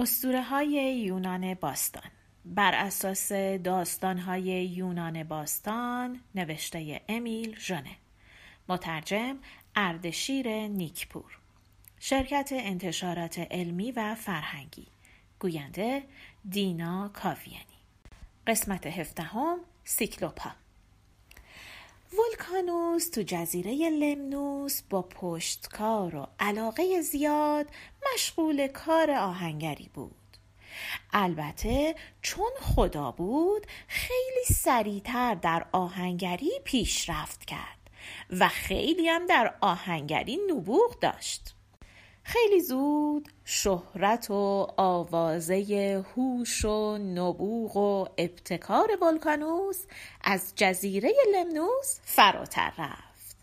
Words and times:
اسطوره 0.00 0.42
های 0.42 0.98
یونان 0.98 1.54
باستان. 1.54 2.10
بر 2.44 2.74
اساس 2.74 3.32
داستان 3.64 4.18
های 4.18 4.66
یونان 4.66 5.24
باستان 5.24 6.20
نوشته 6.34 7.00
امیل 7.08 7.58
ژنه 7.58 7.96
مترجم 8.68 9.38
اردشیر 9.76 10.48
نیکپور. 10.68 11.38
شرکت 12.00 12.48
انتشارات 12.52 13.38
علمی 13.38 13.92
و 13.92 14.14
فرهنگی. 14.14 14.86
گوینده 15.40 16.02
دینا 16.50 17.08
کاویانی. 17.08 17.78
قسمت 18.46 18.86
هفدهم 18.86 19.58
سیکلوپا. 19.84 20.50
ولکانوس 22.12 23.10
تو 23.10 23.22
جزیره 23.22 23.90
لمنوس 23.90 24.82
با 24.90 25.02
پشتکار 25.02 26.16
و 26.16 26.26
علاقه 26.40 27.00
زیاد 27.00 27.66
مشغول 28.14 28.66
کار 28.66 29.10
آهنگری 29.10 29.90
بود. 29.94 30.14
البته 31.12 31.94
چون 32.22 32.50
خدا 32.60 33.10
بود 33.10 33.66
خیلی 33.88 34.44
سریعتر 34.54 35.34
در 35.34 35.66
آهنگری 35.72 36.50
پیشرفت 36.64 37.44
کرد 37.44 37.90
و 38.30 38.48
خیلی 38.48 39.08
هم 39.08 39.26
در 39.26 39.54
آهنگری 39.60 40.38
نبوغ 40.50 40.98
داشت. 41.00 41.54
خیلی 42.28 42.60
زود 42.60 43.28
شهرت 43.44 44.30
و 44.30 44.66
آوازه 44.76 46.04
هوش 46.14 46.64
و 46.64 46.98
نبوغ 46.98 47.76
و 47.76 48.06
ابتکار 48.18 48.98
ولکانوس 49.02 49.84
از 50.24 50.52
جزیره 50.56 51.12
لمنوس 51.34 51.98
فراتر 52.02 52.72
رفت. 52.78 53.36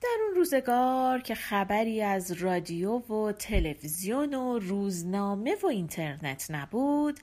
در 0.00 0.18
اون 0.26 0.34
روزگار 0.36 1.20
که 1.20 1.34
خبری 1.34 2.02
از 2.02 2.32
رادیو 2.32 2.98
و 2.98 3.32
تلویزیون 3.32 4.34
و 4.34 4.58
روزنامه 4.58 5.56
و 5.62 5.66
اینترنت 5.66 6.46
نبود 6.50 7.20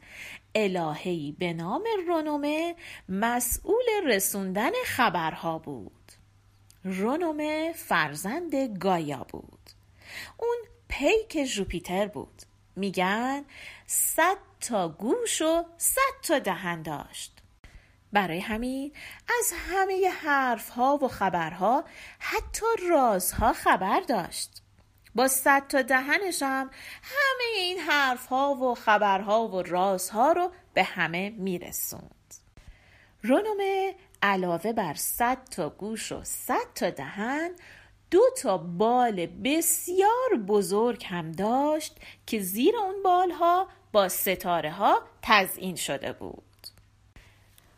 الههی 0.56 1.36
به 1.40 1.54
نام 1.54 1.84
رونومه 2.08 2.76
مسئول 3.10 3.86
رسوندن 4.06 4.72
خبرها 4.86 5.60
بود. 5.60 6.12
رونومه 6.84 7.74
فرزند 7.76 8.56
گایا 8.56 9.26
بود. 9.30 9.73
اون 10.38 10.58
پیک 10.88 11.38
جوپیتر 11.44 12.08
بود. 12.08 12.42
میگن 12.76 13.46
صد 13.86 14.38
تا 14.60 14.90
گوش 14.90 15.42
و 15.42 15.66
صد 15.78 16.22
تا 16.24 16.40
دهن 16.40 16.82
داشت. 16.82 17.38
برای 18.14 18.40
همین 18.40 18.94
از 19.40 19.54
همه 19.70 20.10
حرف 20.10 20.70
ها 20.70 21.00
و 21.02 21.08
خبرها 21.08 21.84
حتی 22.20 22.66
رازها 22.90 23.54
خبر 23.54 24.00
داشت. 24.00 24.50
با 25.16 25.28
صد 25.28 25.68
تا 25.68 25.82
دهنش 25.82 26.44
هم 26.44 26.70
همه 27.04 27.58
این 27.58 27.80
حرف 27.80 28.26
ها 28.26 28.52
و 28.54 28.76
خبرها 28.76 29.48
و 29.48 29.62
رازها 29.62 30.32
رو 30.32 30.52
به 30.74 30.84
همه 30.84 31.30
میرسوند. 31.30 32.34
رونومه 33.24 33.96
علاوه 34.22 34.74
بر 34.74 34.94
صد 34.94 35.44
تا 35.44 35.70
گوش 35.70 36.12
و 36.12 36.24
صد 36.24 36.74
تا 36.76 36.90
دهن 36.90 37.52
دو 38.14 38.22
تا 38.38 38.58
بال 38.58 39.26
بسیار 39.26 40.38
بزرگ 40.48 41.06
هم 41.06 41.32
داشت 41.32 41.98
که 42.28 42.40
زیر 42.40 42.76
اون 42.78 43.04
بالها 43.04 43.68
با 43.92 44.10
ستاره 44.10 44.72
ها 44.72 45.02
تزئین 45.22 45.76
شده 45.76 46.14
بود. 46.14 46.44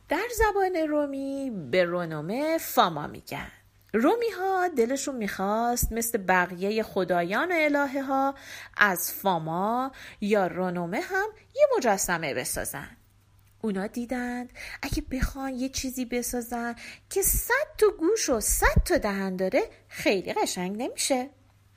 در 0.10 0.28
زبان 0.38 0.76
رومی 0.76 1.52
به 1.72 1.84
رونومه 1.84 2.58
فاما 2.58 3.08
میگن. 3.08 3.52
رومی 3.94 4.30
ها 4.40 4.68
دلشون 4.68 5.16
می‌خواست 5.16 5.92
مثل 5.92 6.18
بقیه 6.18 6.84
خدایان 6.84 7.52
و 7.52 7.56
الهه 7.58 8.02
ها 8.02 8.36
از 8.78 9.14
فاما 9.14 9.92
یا 10.22 10.48
رونومه 10.48 11.02
هم 11.02 11.28
یه 11.56 11.68
مجسمه 11.78 12.34
بسازن. 12.34 12.98
اونا 13.66 13.88
دیدند 13.88 14.50
اگه 14.82 15.04
بخوان 15.12 15.54
یه 15.54 15.70
چیزی 15.70 16.06
بسازن 16.06 16.76
که 17.10 17.22
صد 17.22 17.68
تا 17.78 17.88
گوش 18.00 18.30
و 18.30 18.40
صد 18.40 18.84
تا 18.86 18.98
دهن 18.98 19.36
داره 19.36 19.62
خیلی 19.88 20.34
قشنگ 20.34 20.82
نمیشه. 20.82 21.30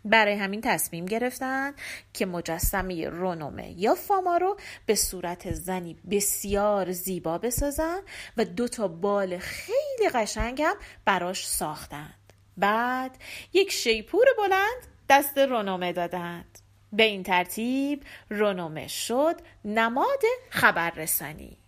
برای 0.05 0.35
همین 0.35 0.61
تصمیم 0.61 1.07
گرفتن 1.07 1.75
که 2.13 2.27
مجسمه 2.27 3.09
رونومه 3.09 3.71
یا 3.71 3.95
فاما 3.95 4.37
رو 4.37 4.57
به 4.87 4.95
صورت 4.95 5.53
زنی 5.53 5.97
بسیار 6.11 6.93
زیبا 6.93 7.39
بسازن 7.39 8.01
و 8.37 8.45
دو 8.45 8.69
تا 8.69 8.89
بال 8.89 9.39
خیلی 9.39 10.09
قشنگ 10.15 10.63
هم 10.63 10.77
براش 11.05 11.49
ساختند 11.49 12.33
بعد 12.57 13.17
یک 13.53 13.73
شیپور 13.73 14.27
بلند 14.39 14.87
دست 15.09 15.39
رونومه 15.39 15.93
دادند. 15.93 16.59
به 16.93 17.03
این 17.03 17.23
ترتیب 17.23 18.03
رونومه 18.31 18.89
شد 18.89 19.37
نماد 19.65 20.23
خبررسانی. 20.51 21.59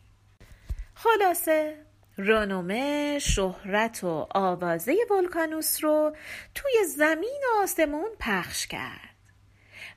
خلاصه 1.02 1.76
رونومه 2.16 3.18
شهرت 3.18 4.04
و 4.04 4.26
آوازه 4.34 4.96
ولکانوس 5.10 5.84
رو 5.84 6.16
توی 6.54 6.72
زمین 6.96 7.40
و 7.44 7.62
آسمون 7.62 8.10
پخش 8.18 8.66
کرد. 8.66 9.16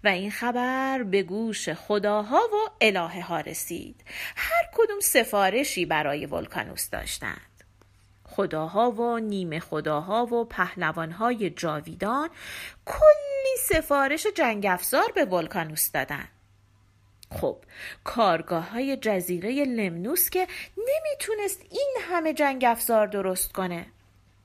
و 0.03 0.08
این 0.08 0.31
خبر 0.31 1.03
به 1.03 1.24
گوش 1.24 1.69
خداها 1.69 2.38
و 2.38 2.69
الهه 2.81 3.22
ها 3.22 3.40
رسید. 3.40 4.03
هر 4.36 4.69
کدوم 4.74 5.00
سفارشی 5.00 5.86
برای 5.86 6.25
ولکانوس 6.25 6.90
داشتند. 6.90 7.63
خداها 8.24 8.92
و 8.92 9.19
نیمه 9.19 9.59
خداها 9.59 10.25
و 10.25 10.46
پهلوانهای 10.46 11.50
جاویدان 11.50 12.30
کلی 12.86 13.58
سفارش 13.59 14.28
جنگ 14.36 14.66
افزار 14.69 15.12
به 15.16 15.25
ولکانوس 15.25 15.92
دادند. 15.92 16.43
خب 17.34 17.58
کارگاه 18.04 18.70
های 18.70 18.98
جزیره 18.98 19.66
لمنوس 19.66 20.30
که 20.30 20.48
نمی‌تونست 20.78 21.62
این 21.72 21.96
همه 22.02 22.34
جنگ 22.34 22.66
افزار 22.68 23.08
درست 23.08 23.52
کنه. 23.52 23.86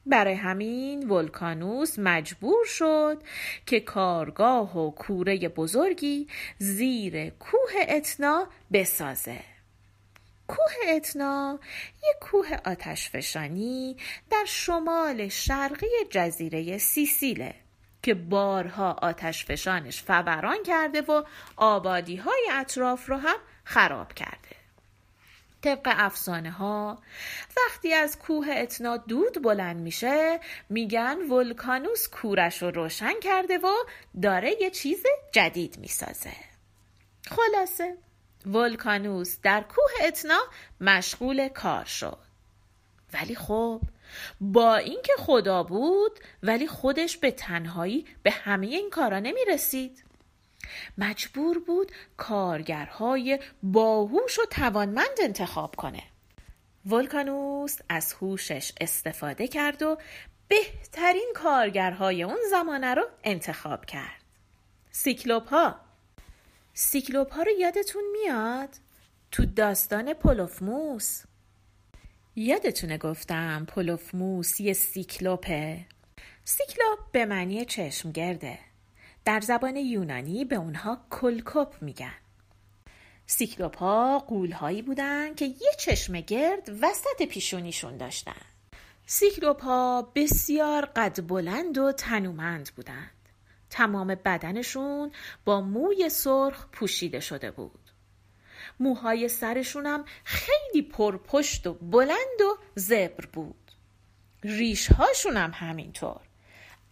برای 0.06 0.34
همین 0.34 1.10
ولکانوس 1.10 1.98
مجبور 1.98 2.64
شد 2.64 3.22
که 3.66 3.80
کارگاه 3.80 4.78
و 4.78 4.90
کوره 4.90 5.48
بزرگی 5.48 6.28
زیر 6.58 7.30
کوه 7.30 7.84
اتنا 7.88 8.46
بسازه. 8.72 9.40
کوه 10.48 10.94
اتنا 10.96 11.60
یک 11.96 12.16
کوه 12.20 12.56
آتشفشانی 12.64 13.96
در 14.30 14.44
شمال 14.46 15.28
شرقی 15.28 15.86
جزیره 16.10 16.78
سیسیله. 16.78 17.54
که 18.02 18.14
بارها 18.14 18.92
آتش 18.92 19.44
فشانش 19.44 20.02
فوران 20.02 20.62
کرده 20.62 21.00
و 21.00 21.22
آبادی 21.56 22.16
های 22.16 22.48
اطراف 22.52 23.08
رو 23.08 23.16
هم 23.16 23.36
خراب 23.64 24.12
کرده. 24.12 24.58
طبق 25.62 25.94
افسانه 25.96 26.50
ها 26.50 26.98
وقتی 27.56 27.92
از 27.92 28.18
کوه 28.18 28.46
اتنا 28.50 28.96
دود 28.96 29.42
بلند 29.42 29.76
میشه 29.76 30.40
میگن 30.68 31.16
ولکانوس 31.30 32.08
کورش 32.08 32.62
رو 32.62 32.70
روشن 32.70 33.20
کرده 33.22 33.58
و 33.58 33.72
داره 34.22 34.62
یه 34.62 34.70
چیز 34.70 35.02
جدید 35.32 35.78
می‌سازه. 35.78 36.32
خلاصه 37.26 37.96
ولکانوس 38.46 39.38
در 39.42 39.60
کوه 39.60 40.06
اتنا 40.06 40.40
مشغول 40.80 41.48
کار 41.48 41.84
شد. 41.84 42.18
ولی 43.12 43.34
خب 43.34 43.80
با 44.40 44.76
اینکه 44.76 45.12
خدا 45.18 45.62
بود 45.62 46.20
ولی 46.42 46.66
خودش 46.66 47.16
به 47.16 47.30
تنهایی 47.30 48.06
به 48.22 48.30
همه 48.30 48.66
این 48.66 48.90
کارا 48.90 49.18
نمی 49.18 49.40
رسید 49.48 50.04
مجبور 50.98 51.58
بود 51.58 51.92
کارگرهای 52.16 53.38
باهوش 53.62 54.38
و 54.38 54.42
توانمند 54.50 55.18
انتخاب 55.22 55.76
کنه. 55.76 56.02
ولکانوس 56.86 57.78
از 57.88 58.12
هوشش 58.12 58.72
استفاده 58.80 59.48
کرد 59.48 59.82
و 59.82 59.98
بهترین 60.48 61.32
کارگرهای 61.34 62.22
اون 62.22 62.38
زمانه 62.50 62.94
رو 62.94 63.08
انتخاب 63.24 63.84
کرد. 63.84 64.24
سیکلوپ 64.90 65.48
ها 65.48 65.80
سیکلوپ 66.74 67.34
ها 67.34 67.42
رو 67.42 67.50
یادتون 67.58 68.02
میاد؟ 68.12 68.68
تو 69.30 69.46
داستان 69.46 70.14
پولوفموس 70.14 71.22
یادتونه 72.38 72.98
گفتم 72.98 73.64
پولوفموس 73.64 74.60
یه 74.60 74.72
سیکلوپه؟ 74.72 75.86
سیکلوپ 76.44 76.98
به 77.12 77.26
معنی 77.26 77.64
چشمگرده 77.64 78.58
در 79.24 79.40
زبان 79.40 79.76
یونانی 79.76 80.44
به 80.44 80.56
اونها 80.56 80.98
کلکوپ 81.10 81.82
میگن. 81.82 82.14
سیکلوپ 83.26 83.78
ها 83.78 84.18
غول 84.18 84.52
هایی 84.52 84.82
بودن 84.82 85.34
که 85.34 85.44
یه 85.44 85.72
چشم 85.78 86.20
گرد 86.20 86.68
وسط 86.82 87.22
پیشونیشون 87.28 87.96
داشتن. 87.96 88.42
سیکلوپ 89.06 89.62
ها 89.62 90.12
بسیار 90.14 90.84
قد 90.84 91.26
بلند 91.26 91.78
و 91.78 91.92
تنومند 91.92 92.70
بودند. 92.76 93.28
تمام 93.70 94.06
بدنشون 94.06 95.12
با 95.44 95.60
موی 95.60 96.08
سرخ 96.08 96.66
پوشیده 96.72 97.20
شده 97.20 97.50
بود. 97.50 97.87
موهای 98.80 99.28
سرشونم 99.28 100.04
خیلی 100.24 100.82
پرپشت 100.82 101.66
و 101.66 101.74
بلند 101.74 102.40
و 102.40 102.58
زبر 102.74 103.26
بود. 103.32 103.72
ریش 104.42 104.92
هاشون 104.92 105.36
هم 105.36 105.50
همینطور. 105.54 106.20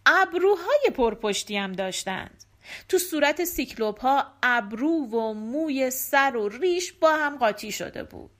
ابروهای 0.05 0.89
پرپشتی 0.95 1.57
هم 1.57 1.71
داشتند. 1.71 2.43
تو 2.89 2.97
صورت 2.97 3.43
سیکلوپ 3.43 4.01
ها 4.01 4.33
ابرو 4.43 5.05
و 5.05 5.33
موی 5.33 5.89
سر 5.89 6.35
و 6.35 6.49
ریش 6.49 6.93
با 6.93 7.15
هم 7.15 7.37
قاطی 7.37 7.71
شده 7.71 8.03
بود. 8.03 8.31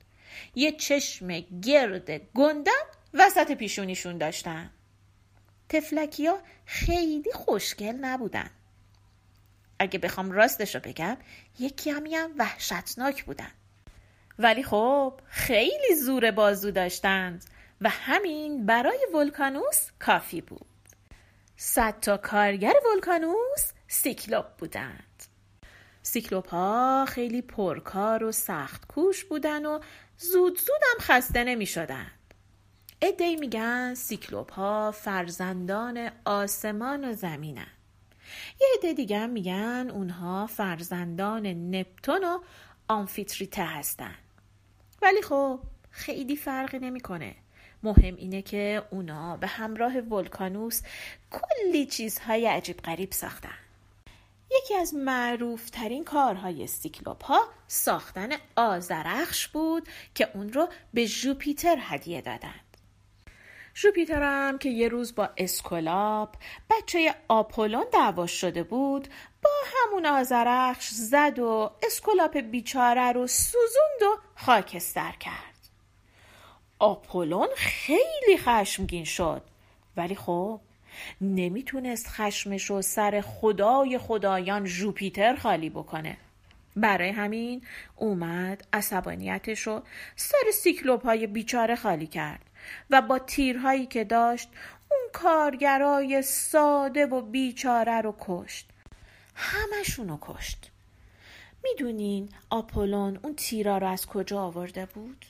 یه 0.56 0.72
چشم 0.72 1.40
گرد 1.40 2.12
گندم 2.34 2.86
وسط 3.14 3.52
پیشونیشون 3.52 4.18
داشتن. 4.18 4.70
تفلکی 5.70 6.28
ها 6.28 6.40
خیلی 6.66 7.32
خوشگل 7.34 7.96
نبودن. 8.02 8.50
اگه 9.80 10.00
بخوام 10.00 10.32
راستش 10.32 10.76
رو 10.76 10.82
بگم 10.84 11.18
یکی 11.60 11.90
همی 11.90 12.16
هم 12.16 12.32
وحشتناک 12.38 13.26
بودن 13.26 13.52
ولی 14.40 14.64
خب 14.64 15.20
خیلی 15.26 15.96
زور 15.96 16.32
بازو 16.32 16.72
داشتند 16.72 17.46
و 17.82 17.90
همین 17.90 18.66
برای 18.66 19.00
ولکانوس 19.14 19.90
کافی 20.00 20.42
بود 20.42 20.66
صد 21.58 22.00
تا 22.00 22.18
کارگر 22.18 22.74
ولکانوس 22.94 23.72
سیکلوپ 23.88 24.46
بودند 24.58 25.24
سیکلوپ 26.08 26.50
ها 26.50 27.06
خیلی 27.08 27.42
پرکار 27.42 28.24
و 28.24 28.32
سخت 28.32 28.88
کوش 28.88 29.26
بودن 29.26 29.66
و 29.66 29.80
زود 30.18 30.60
زود 30.60 30.82
هم 30.92 31.00
خسته 31.00 31.44
نمی 31.44 31.66
شدن. 31.66 32.12
عده‌ای 33.02 33.36
میگن 33.36 33.94
سیکلوپ 33.94 34.54
ها 34.54 34.92
فرزندان 34.92 36.12
آسمان 36.26 37.10
و 37.10 37.14
زمینن. 37.14 37.77
یه 38.62 38.68
عده 38.78 38.94
دیگه 38.94 39.26
میگن 39.26 39.90
اونها 39.94 40.48
فرزندان 40.48 41.46
نپتون 41.46 42.24
و 42.24 42.40
آمفیتریته 42.88 43.64
هستن. 43.64 44.16
ولی 45.02 45.22
خب 45.22 45.60
خیلی 45.92 46.36
فرقی 46.36 46.80
نمی‌کنه. 46.80 47.36
مهم 47.84 48.16
اینه 48.16 48.42
که 48.42 48.84
اونا 48.92 49.38
به 49.38 49.48
همراه 49.48 49.98
ولکانوس 49.98 50.82
کلی 51.32 51.86
چیزهای 51.86 52.48
عجیب 52.48 52.78
غریب 52.78 53.12
ساختن. 53.12 53.58
یکی 54.52 54.76
از 54.76 54.94
معروف 54.94 55.70
ترین 55.70 56.04
کارهای 56.04 56.68
سیکلوپ 56.68 57.26
ها 57.26 57.42
ساختن 57.68 58.30
آذرخش 58.56 59.48
بود 59.48 59.88
که 60.16 60.30
اون 60.34 60.54
رو 60.54 60.70
به 60.94 61.08
جوپیتر 61.08 61.78
هدیه 61.82 62.22
دادند. 62.22 62.67
جوپیتر 63.82 64.24
هم 64.24 64.58
که 64.58 64.70
یه 64.70 64.88
روز 64.88 65.16
با 65.16 65.30
اسکولاپ 65.38 66.36
بچه 66.70 67.16
آپولون 67.28 67.86
دعوا 67.94 68.28
شده 68.28 68.64
بود 68.64 69.08
با 69.44 69.50
همون 69.76 70.06
آذرخش 70.06 70.88
زد 70.88 71.40
و 71.40 71.72
اسکولاپ 71.84 72.38
بیچاره 72.38 73.12
رو 73.12 73.28
سوزوند 73.28 74.02
و 74.02 74.22
خاکستر 74.36 75.12
کرد. 75.12 75.70
آپولون 76.80 77.48
خیلی 77.56 78.38
خشمگین 78.38 79.04
شد. 79.06 79.42
ولی 79.98 80.16
خب 80.16 80.60
نمی‌تونست 81.22 82.08
خشمش 82.08 82.66
رو 82.66 82.82
سر 82.82 83.24
خدای 83.28 83.98
خدایان 83.98 84.64
جوپیتر 84.64 85.36
خالی 85.36 85.70
بکنه. 85.70 86.18
برای 86.76 87.10
همین 87.10 87.62
اومد 87.96 88.68
عصبانیتش 88.74 89.60
رو 89.60 89.82
سر 90.16 90.52
سیکلوپ 90.54 91.06
های 91.06 91.28
بیچاره 91.28 91.76
خالی 91.76 92.08
کرد. 92.08 92.42
و 92.90 93.02
با 93.02 93.20
تیرهایی 93.20 93.86
که 93.86 94.04
داشت 94.04 94.50
اون 94.92 95.10
کارگرای 95.14 96.22
ساده 96.22 97.06
و 97.06 97.22
بیچاره 97.22 98.02
رو 98.02 98.16
کشت. 98.20 98.70
همشونو 99.36 100.18
کشت. 100.22 100.72
می‌دونین 101.64 102.30
آپولون 102.50 103.20
اون 103.24 103.36
تیرا 103.36 103.78
رو 103.78 103.88
از 103.88 104.06
کجا 104.06 104.42
آورده 104.42 104.86
بود؟ 104.86 105.26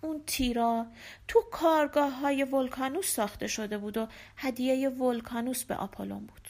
اون 0.00 0.22
تیرا 0.26 0.86
تو 1.28 1.40
کارگاه 1.52 2.12
های 2.12 2.44
ولکانوس 2.44 3.14
ساخته 3.14 3.46
شده 3.46 3.78
بود 3.78 3.96
و 3.96 4.08
هدیه 4.36 4.88
ولکانوس 4.88 5.64
به 5.64 5.74
آپولون 5.74 6.26
بود. 6.26 6.48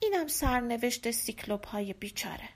اینم 0.00 0.26
سرنوشت 0.26 1.10
سیکلوپ 1.10 1.68
های 1.68 1.92
بیچاره. 1.92 2.48